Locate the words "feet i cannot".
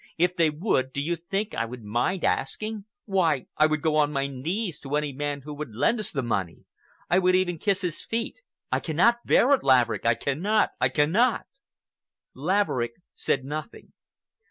8.03-9.23